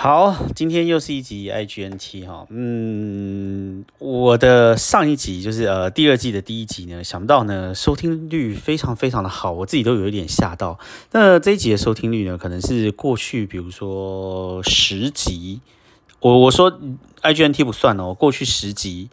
[0.00, 10.78] 好，今天又是一集 IGNT 哈，嗯，我的上一集就是呃第二季的第一集呢，想不到呢收听率非常非常的好，我自己都有一点吓到。
[11.10, 15.60] 那这一集的收听率呢，可能是过去比如说十集，
[16.20, 16.78] 我我说
[17.22, 19.08] IGNT 不算哦，过去十集。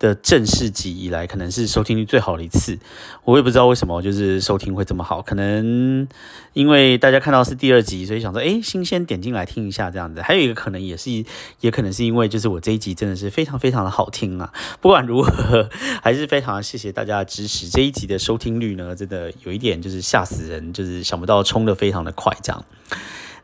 [0.00, 2.76] 的正式集以来，可能是收听率最好的一次。
[3.24, 5.22] 我也不知道为什么，就是收听会这么好。
[5.22, 6.08] 可能
[6.54, 10.22] 因为大家看到是第二集，所以想说，哎，新鲜点进来听一下这样子。
[10.22, 11.24] 还有一个可能也是，
[11.60, 14.52] 也可能是因为就是我这一集真的是非常非常的好听啊。
[14.80, 15.68] 不管如何，
[16.02, 17.68] 还是非常谢谢大家的支持。
[17.68, 22.64] 这一集的收听率呢，真的有一点就是吓死人，就是想不到冲的非常的快这样。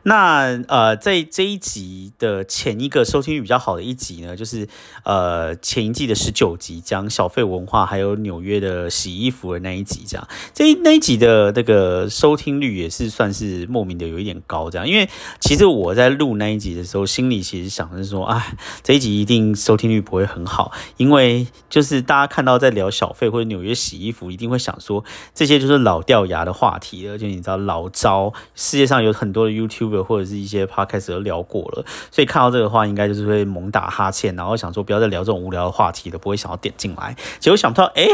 [0.03, 4.67] 那呃，在这一集的前一个收听率比较好的一集呢，就是
[5.03, 29.96] 呃前一季的十九集，讲小费文化还有纽约的洗衣服的那一集，这样这一那一集的那个收听率也是算是莫名的有一点高，这样，因为其实我在录那一集的时候，心里其实想的是说，哎，这一集一定收听率不会很好，因为就是大家看到在聊小费或者纽约洗衣服，一定会想说这些就是老掉牙的话题，而且你知道老招，世界上有很多的 YouTube。
[30.03, 37.15] 或者是一些怕开始都聊过了，所以看到这个话，应该就是会猛打哈欠，然后想说不要再聊这种无聊的话题了，不会想要点进来。
[37.39, 38.07] 结果想不到，哎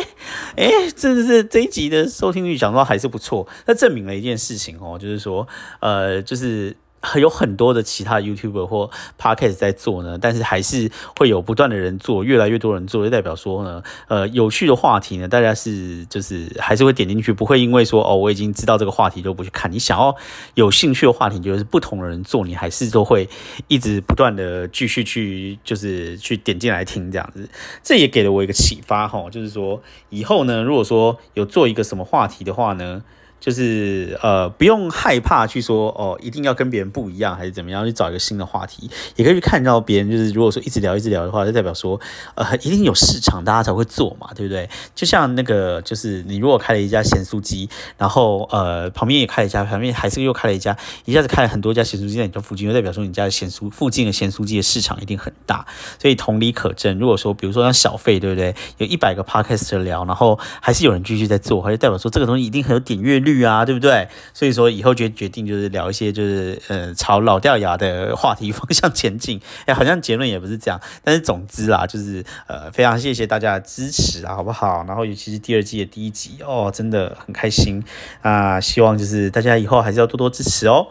[0.55, 3.47] 哎，这是这一集的收听率，想到还是不错。
[3.65, 5.47] 那证明了一件事情哦，就是说，
[5.79, 6.75] 呃，就是。
[7.19, 19.71] 有很多的其他 YouTuber 或 Podcast 在做呢，但是还是会有不断的人做，越来越多人做，就代表说呢，呃，有趣的话题呢，大家是就是还是会点进去，不会因为说哦，我已经知道这个话题就不去看。
[19.71, 20.15] 你想要
[20.55, 23.27] 有兴趣的话题，就是不同的人做，你还是都会
[23.67, 27.49] 一直不断的继续去，就是去点进来听这样子。
[27.83, 33.03] 这也给了我一个启发哈，就是说以后呢，如果说有做一个什么话题的话呢。
[33.43, 40.09] 就是呃，不用害怕去说哦，一定要跟别人不一样，还是怎么样去找一个新的话题，也可以去看到别人。
[40.09, 41.99] 就是如果说一直聊一直聊的话，就代表说
[42.35, 44.69] 呃， 一定有市场，大家才会做嘛，对不对？
[44.95, 55.65] 就像那个，就是你如果开了一家咸酥鸡，然后呃，旁边也开了一家，旁边还是又开了一家，一下子开了很多家咸酥鸡在你家附近，就代表说你家的咸酥附近的咸酥鸡的市场一定很大。
[55.99, 58.55] 所以同理可证，如果说比如说像小费，对不对？
[58.77, 63.32] 有一百个 podcast 聊，然后还是有人继续在做，就代表说这个东西一定很有点阅率。
[63.41, 64.07] 啊，对不对？
[64.33, 69.41] 所以说以后决决定就是聊一些就是呃朝老掉牙的话题方向前进。
[69.65, 74.83] 哎，好像结论也不是这样，但是总之啦，就是呃非常谢谢大家的支持啊，好不好？
[74.87, 77.83] 然后尤其是第二季的第一集哦，真的很开心
[78.21, 78.59] 啊！
[78.59, 80.87] 希望就是大家以后还是要多多支持哦。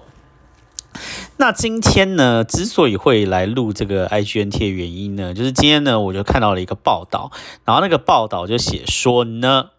[1.36, 7.30] 那今天呢，之所以会来录这个 IGNT 的原因呢，就是今天呢我就看到了一个报道，
[7.64, 9.70] 然后那个报道就写说呢。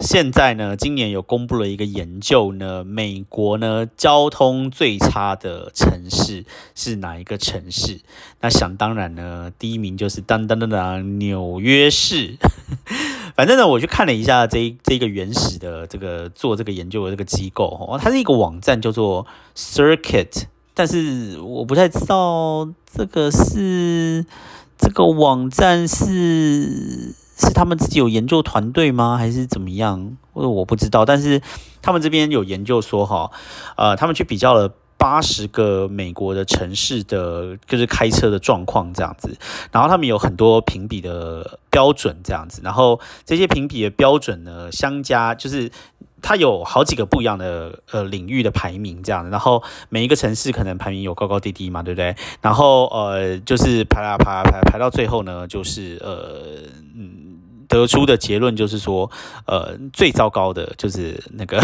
[0.00, 8.00] 现在呢，今年有公布了一个研究呢，美国呢交通最差的城市是哪一个城市？
[8.40, 12.38] 那想当然呢，第一名就是当当当当纽约市。
[13.36, 24.24] 反正呢，我去看了一下这这个原始的这个做这个研究的这个机构哦，它是一个网站叫做 Circuit，但是我不太知道这个是
[24.78, 27.14] 这个网站是。
[27.40, 29.16] 是他们自己有研究团队吗？
[29.16, 30.16] 还是怎么样？
[30.32, 31.04] 或者我不知道。
[31.04, 31.40] 但是
[31.80, 33.30] 他们这边有研究说，哈，
[33.76, 39.34] 呃，他们去比较了八十个美国的城市的，就是开车的状况这样子。
[39.72, 42.60] 然后他们有很多评比的标准这样子。
[42.62, 45.70] 然后这些评比的标准呢，相加就是
[46.20, 49.30] 它有好几个不一样的呃领域的排名这样。
[49.30, 52.14] 然后每一个城市可能排名有高高低低嘛，对不对？
[52.42, 57.29] 然后呃，就是排啊排啊排排到最后呢，就是呃嗯。
[57.70, 59.10] 得出的结论就是说，
[59.46, 61.58] 呃，最糟糕的就是那个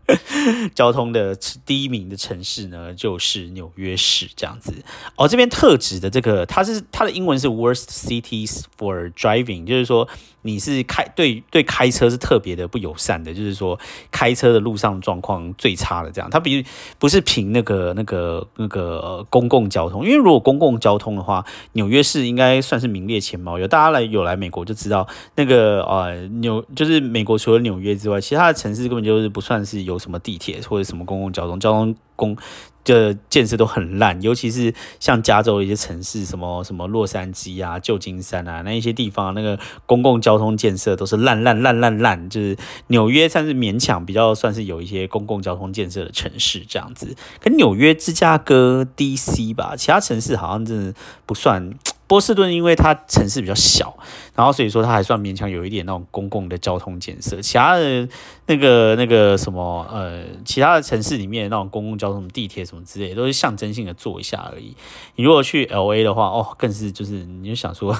[0.76, 1.34] 交通的
[1.66, 4.72] 第一名的城市呢，就是纽约市这样子。
[5.16, 10.06] 哦，这边特指的这个，它是它的英文是 worst cities for driving，就是说。
[10.42, 13.78] 你是开对对开车是特别的不友善的，就是说
[14.10, 16.30] 开车的路上状况最差的这样。
[16.30, 16.64] 它比
[16.98, 23.58] 不是凭那个那个那个公共交通，因为如果公共交通的话，纽约市应该算是名列前茅。
[23.58, 25.06] 有大家来有来美国就知道，
[25.36, 32.36] 那个呃纽就是美国除了纽约之外，其他的城市根本就是不算是有什么地铁或者什么公共交通交通公。
[32.82, 42.28] 的建设都很烂，尤其是像加州一些城市，什么什么洛杉矶啊、旧金山啊，那一些地方，那个公共交通建设都是烂烂烂烂烂。
[42.30, 42.56] 就是
[42.88, 50.94] 纽约算是勉强比较算是有一些公共交通建设的城市这样子，跟纽约、芝加哥、DC 吧，其他城市好像真的
[51.26, 51.70] 不算。
[52.08, 53.96] 波士顿因为它城市比较小。
[54.40, 58.08] 然后所以说它还算勉强有一点那种公共的交通建设，其他的
[58.46, 64.74] 那个那个什么呃，其他的城市里面那种公共交通、地铁什么之类，都是象征性的做一下而已。
[65.16, 67.94] 你如果去 L A 的话，哦，更是就是你就想说，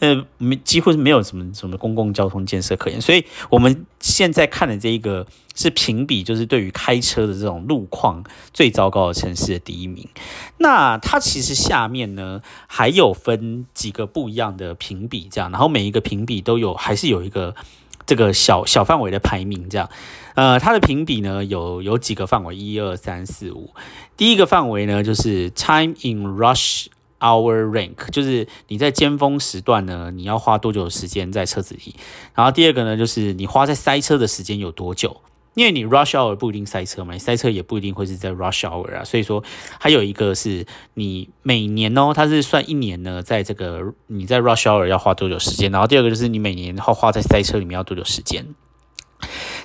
[0.00, 5.26] 呃，没几乎是没有什么什么公共交通建设可言，所以我们现在看的这一个。
[5.58, 8.22] 是评比，就是对于开车的这种路况
[8.52, 10.08] 最糟糕的城市的第一名。
[10.58, 17.54] 那它其实下面呢还有分几个不一样的评比，这样，然后每一个评比都有还是有一个
[18.04, 19.88] 这个小小范围的排名，这样。
[20.34, 23.72] 呃，它的评比呢有有几个范围，一二三四五。
[24.16, 26.86] 第一个范围呢就是 time in rush
[27.20, 31.94] hour rank，就是你在尖峰时段呢你要花多久时间在车子里。
[32.34, 35.20] 然后第二个呢就是你花在塞车的时间有多久。
[35.58, 39.42] 因为你 rush hour 不一定塞车嘛，塞车也不一定会是在 rush hour 啊，所以说
[39.80, 40.64] 还有一个是
[40.94, 48.46] 你每年哦，它是算一年呢，在这个你在 rush hour 要花多久时间，然后第二个就是你每年花花在塞车里面要多久时间。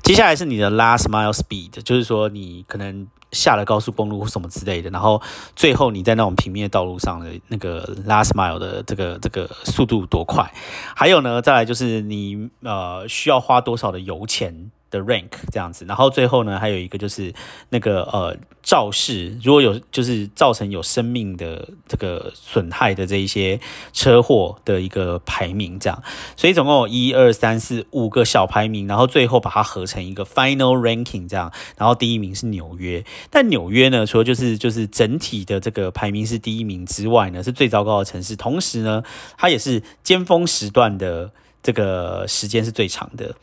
[0.02, 5.22] 接下来是你的 last mile speed，就是说你可能下了高速公路或什么之类的，然后
[5.56, 10.52] 最后你在那种平面道路上的那个 last mile 的这个这个速度多快，
[10.96, 14.72] 还有呢，再来就是你呃需要花多少的油钱。
[14.94, 17.34] 的 rank 这样子，然后最后呢，还有一个就是
[17.70, 23.60] 那个呃肇事，如果有就是造成有生命的这个损害的这一些
[23.92, 26.04] 车祸的一个排名，这样，
[26.38, 39.04] 所以总共有一二三四五个小排名，然后最后把它合成一个 final ranking 这样，然后第一名是纽约，但纽约呢，除了就是就是整体的这个排名是第一名之外呢，是最糟糕的城市，同时呢，
[39.38, 41.32] 它也是尖峰时段的
[41.64, 43.34] 这个时间是最长的。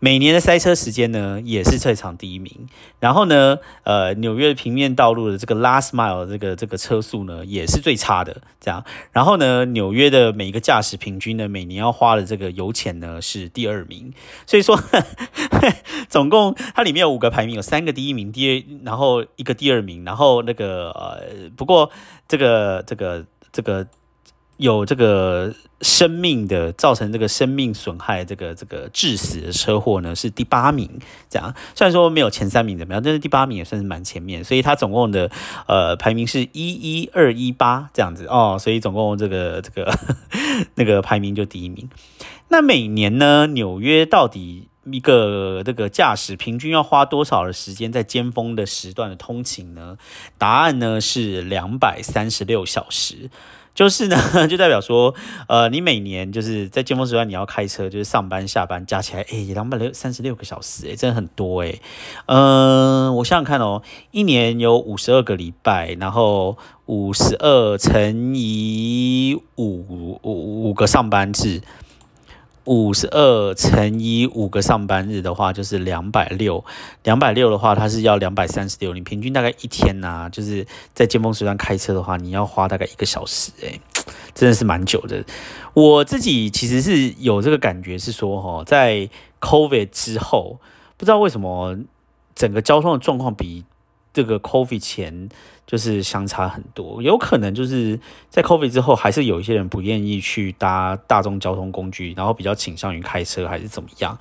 [0.00, 2.68] 每年的塞车时间呢，也是这场第一名。
[3.00, 8.42] 然后呢，呃，纽约的平面道路的这个 last mile 这个这个车速呢，也是最差的。
[8.60, 14.12] 这样，然后呢，纽约的每一个驾驶平均呢，每年要花的这个油钱呢，是第二名。
[14.46, 14.78] 所以说，
[16.10, 21.90] 总共它里面有五个排名，有三个第一名，第二，然后一个第二名，然后那个呃，不过
[22.28, 23.86] 这个这个这个。
[24.56, 30.88] 有这个生命的造成这个生命损害，这个这个致死的车祸呢是第八名，
[31.28, 35.30] 这样虽然说没有前三名怎么样，但是第八名也算是蛮前面，所以它总共的
[35.66, 39.92] 呃排名是一一二一八这样子哦，所以总共这个这个
[40.76, 41.90] 那个排名就第一名。
[42.48, 49.98] 那每年呢，纽约到底一个这个驾驶平均要花多少的时间在尖峰的时段的通勤呢？
[50.38, 53.30] 答案呢是两百三十六小时。
[53.74, 54.16] 就是呢，
[54.48, 55.14] 就代表说，
[55.48, 61.74] 呃，你每年就是在尖峰时段你要开车，就是上班下班加起来，哎，两百六三十六个小时，哎，真的很多哎。
[62.26, 63.82] 嗯，我想想看哦，
[64.12, 66.56] 一年有五十二个礼拜，然后
[66.86, 71.60] 五十二乘以五五五个上班日。
[72.64, 76.64] 五十二乘以五个上班日的话，就是两百六。
[77.02, 78.94] 两百六的话，它是要两百三十六。
[78.94, 83.78] 你平均大概一天呐，就是在尖峰时段开车的话，你要花大概一个小时，哎，
[84.34, 85.24] 真的是蛮久的。
[85.74, 89.08] 我自己其实是有这个感觉，是说哈，在
[89.40, 90.58] COVID 之后，
[90.96, 91.76] 不知道为什么
[92.34, 93.64] 整个交通的状况比
[94.14, 95.28] 这个 COVID 前。
[95.66, 104.16] 就是相差很多，有可能就是在 COVID 之后，还是有一些人不愿意去搭大众交通工具，然后比较倾向于开车，还是怎么样？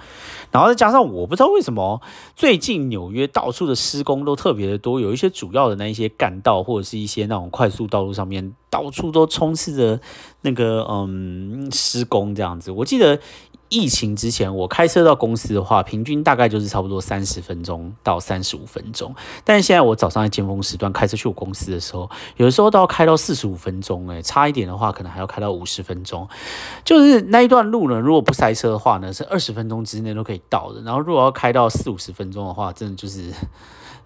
[0.51, 2.01] 然后再加上我不知道为什么
[2.33, 9.99] 最近纽约到处的施工都特别的多，有一些主要的那一些干道或者是一些那种快速道路上面，到处都充斥着
[10.43, 12.71] 那个嗯施工这样子。
[12.71, 13.19] 我记得。
[13.73, 19.15] 疫情之前，我开车到公司的话，平均大概就是差不多三十分钟到三十五分钟。
[19.43, 26.27] 但是现在我早上在尖峰时段开车去我公司的时候，有的时候都要开到四十五分钟，诶，差一点的话，可能还要开到五十分钟。
[26.85, 30.81] 就是那一段路呢，如果不塞车的话呢，是二十分钟之内都可以到的。
[30.83, 33.31] 然后如果要开到四五十分钟的话，真的就是。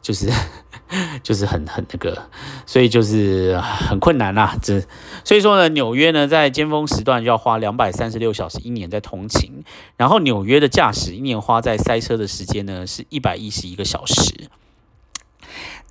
[0.07, 0.31] 就是
[1.21, 2.29] 就是很很那个，
[2.65, 4.55] 所以就是很困难啦。
[4.61, 4.81] 这
[5.25, 9.65] 所以说呢，纽约呢在尖峰时段就要花两百三十六小时一年在通勤，
[9.97, 14.49] 然后纽约的驾驶一年花在塞车的时间呢是一百一十一个小时。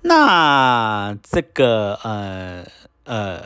[0.01, 2.65] 那这个呃
[3.03, 3.43] 呃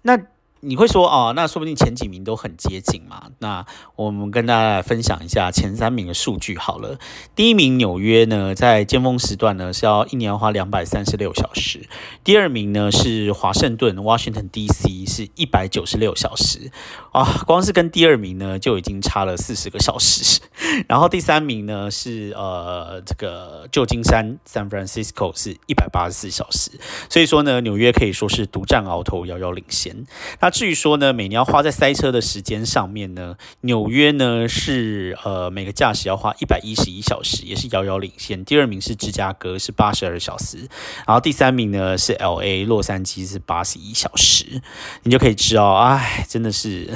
[0.00, 0.18] 那。
[0.60, 3.30] 你会说哦，那说不定前几名都很接近嘛？
[3.38, 3.64] 那
[3.96, 6.98] 我们跟大家来分享一下前三名的数据好了。
[7.36, 11.88] 第一名纽约呢，在尖峰时段呢是要一年要花两百三十六小时。
[12.24, 16.70] 第二名呢是华盛顿 （Washington D.C.），是一百九十六小时。
[17.12, 20.40] 啊，光是跟第二名呢就已经差了四十个小时。
[20.88, 26.72] 然后第三名呢是呃这个旧金山 （San Francisco） 是一百八十四小时。
[27.08, 30.04] 所以说呢，纽约可以说是独占鳌头，遥遥领先。
[30.40, 38.42] 那那至于说呢，每年要花在塞车的时间上面呢，纽约呢是呃每个驾驶要花一百一十一小时，也是遥遥领先。
[38.46, 40.66] 第二名是芝加哥是八十二小时，
[41.06, 44.62] 然后第三名呢是 L A 洛杉矶是八十一小时。
[45.02, 46.94] 你就可以知道，哎，真的是。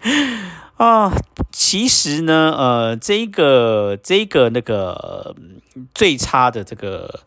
[0.76, 1.10] 啊，
[1.50, 5.34] 其实呢，呃，这个这个那个
[5.94, 7.20] 最差的这个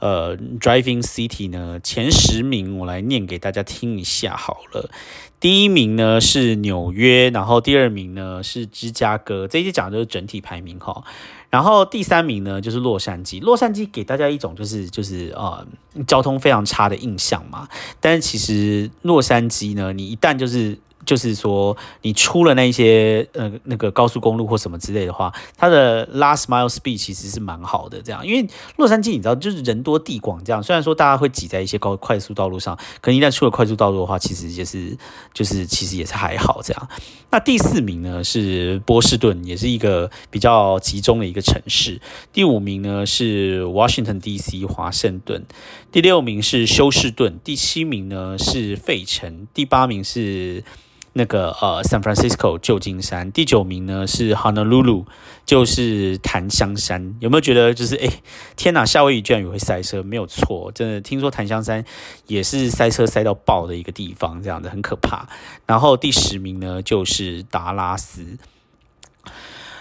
[0.00, 4.90] 呃 driving city 呢，前十名我来念给大家听一下好了。
[5.38, 11.02] 第一名呢是纽约，然后第二名呢是芝加哥，这些讲的都是整体排名哈。
[11.48, 15.66] 然后第三名呢就是洛杉矶，洛杉矶给大家一种就是就是呃
[16.06, 17.66] 交通非常差的印象嘛。
[18.00, 28.00] 但是其实洛杉矶呢，你一旦就是就是说，你出了那些呃那个高速公路或什么之类的话，它的 last mile speed 其实是蛮好的。
[28.02, 34.96] 这样，因为洛杉矶你知道，就是人多地广，这样虽然说大家会挤在一些高快速道路上，可一旦出了快速道路的话，其实也是
[35.32, 36.88] 就是其实也是还好这样。
[37.30, 42.00] 那第四名呢是波士顿，也是一个比较集中的一个城市。
[42.32, 44.64] 第五名呢是 Washington D.C.
[44.66, 45.44] 华盛顿，
[45.90, 50.62] 第六名是休斯顿，第七名呢是费城，第八名是。
[51.12, 55.06] 那个呃，San Francisco 旧金山，第九名呢是 Honolulu，
[55.44, 57.16] 就是檀香山。
[57.18, 58.08] 有没有觉得就是哎，
[58.56, 60.04] 天哪，夏威夷居然也会塞车？
[60.04, 61.84] 没有错，真的听说檀香山
[62.28, 65.26] 也是塞车塞到爆的一个地方，这样的很可怕。
[65.66, 68.38] 然后第十名呢就是达拉斯。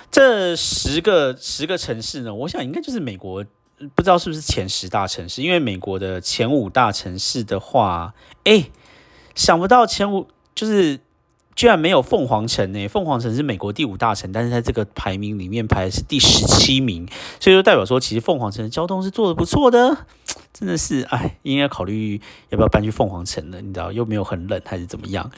[0.09, 3.45] 这十个十个城市呢，我想应该就是美国，
[3.93, 5.43] 不知道是不是前十大城市？
[5.43, 8.71] 因为美国的前五大城市的话，哎，
[9.35, 11.01] 想不到前五就是。
[11.59, 12.87] 居然没有凤凰城呢？
[12.87, 17.05] 凤凰城是美国第五大城，但是在这个排名里面排是第十七名，
[17.37, 20.05] 所以说代表说其实凤凰城的交通是做的不错的。
[20.53, 23.61] 真的是哎，应该考虑要不要搬去凤凰城了？
[23.61, 25.29] 你知道又没有很冷还是怎么样？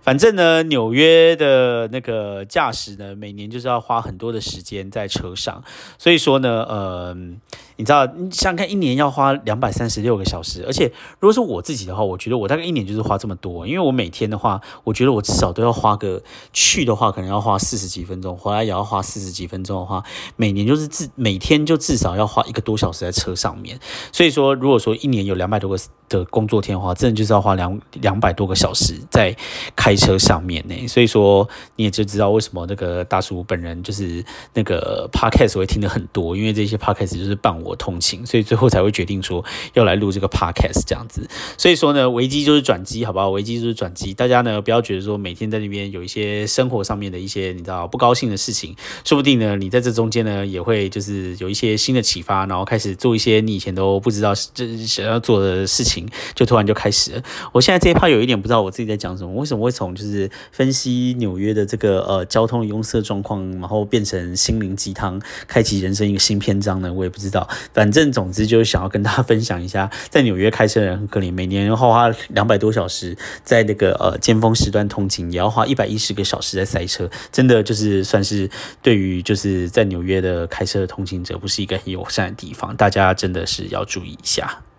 [0.00, 5.64] 反正呢，纽约的那个驾驶呢，每年就是要花很多的时间在车上，
[5.98, 7.16] 所以说呢，呃，
[7.76, 20.02] 你知道，你想看，一年要花两百三十六个小时，而且如果是我自己的话，我觉得我大概一年就是花这么多，因为我每天的话，我觉得我至少都要花个去的话，可能要花四十几分钟，回来也要花四十几分钟的话，
[20.36, 23.78] 每年就是至每天就至少要花一个多小时在车上面，
[24.12, 24.54] 所以说。
[24.54, 25.76] 如果说一年有两百多个
[26.08, 29.34] 的工作天的话，真的就是要花两两百多个小时在
[29.74, 30.86] 开车上面呢。
[30.86, 39.44] 所以说你也就知道为什么那个大叔本人就是那个 podcast 会听的很多，因为这些 podcast 就是伴我通勤，所以最后才会决定说
[39.74, 41.28] 要来录这个 podcast 这样子。
[41.56, 43.30] 所以说呢，危机就是转机，好不好？
[43.30, 54.34] 危机就是转机，大家呢不要觉得说每天在那边有一些生活上面的一些你知道不高兴的事情，说不定呢你在这中间呢也会就是有一些新的启发，然后开始做一些你以前都不知道。
[54.52, 57.22] 这想要做的事情，就突然就开始了。
[57.52, 66.92] 我现在这一趴有一点不知道我自己在讲什么，为什么会从就是分析纽约的这个呃交通拥塞状况，然后变成心灵鸡汤，开启人生一个新篇章呢？
[66.92, 67.48] 我也不知道。
[67.72, 78.50] 反正总之就是想要跟大家分享一下，在纽约开车的人很可怜，每年要花两百多小时在那个呃尖峰时段通勤，也要花一百一十个小时在塞车，真的就是算是
[78.82, 82.76] 对于就是在纽约的开车的通勤者，不是一个很友善的地方。
[82.76, 84.18] 大家真的是要注意一。
[84.24, 84.73] 下。